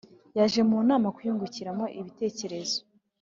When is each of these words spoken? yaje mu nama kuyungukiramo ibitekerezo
yaje 0.37 0.61
mu 0.69 0.77
nama 0.89 1.07
kuyungukiramo 1.15 1.85
ibitekerezo 1.99 2.77